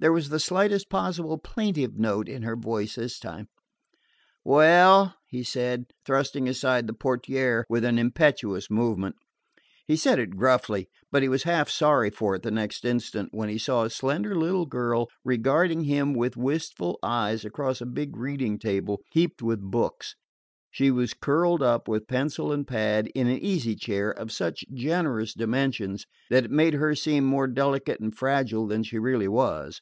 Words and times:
There 0.00 0.12
was 0.12 0.30
the 0.30 0.40
slightest 0.40 0.90
possible 0.90 1.38
plaintive 1.38 1.96
note 1.96 2.28
in 2.28 2.42
her 2.42 2.56
voice 2.56 2.96
this 2.96 3.20
time. 3.20 3.46
"Well?" 4.42 5.14
he 5.28 5.44
said, 5.44 5.86
thrusting 6.04 6.48
aside 6.48 6.88
the 6.88 6.92
portière 6.92 7.62
with 7.68 7.84
an 7.84 8.00
impetuous 8.00 8.68
movement. 8.68 9.14
He 9.86 9.94
said 9.94 10.18
it 10.18 10.36
gruffly, 10.36 10.88
but 11.12 11.22
he 11.22 11.28
was 11.28 11.44
half 11.44 11.70
sorry 11.70 12.10
for 12.10 12.34
it 12.34 12.42
the 12.42 12.50
next 12.50 12.84
instant 12.84 13.28
when 13.32 13.48
he 13.48 13.58
saw 13.58 13.84
a 13.84 13.90
slender 13.90 14.34
little 14.34 14.66
girl 14.66 15.08
regarding 15.24 15.82
him 15.84 16.14
with 16.14 16.36
wistful 16.36 16.98
eyes 17.04 17.44
across 17.44 17.78
the 17.78 17.86
big 17.86 18.16
reading 18.16 18.58
table 18.58 19.02
heaped 19.12 19.40
with 19.40 19.60
books. 19.60 20.16
She 20.72 20.90
was 20.90 21.14
curled 21.14 21.62
up, 21.62 21.86
with 21.86 22.08
pencil 22.08 22.50
and 22.52 22.66
pad, 22.66 23.08
in 23.14 23.28
an 23.28 23.38
easy 23.38 23.76
chair 23.76 24.10
of 24.10 24.32
such 24.32 24.64
generous 24.74 25.32
dimensions 25.32 26.06
that 26.28 26.46
it 26.46 26.50
made 26.50 26.74
her 26.74 26.96
seem 26.96 27.22
more 27.22 27.46
delicate 27.46 28.00
and 28.00 28.12
fragile 28.12 28.66
than 28.66 28.82
she 28.82 28.98
really 28.98 29.28
was. 29.28 29.80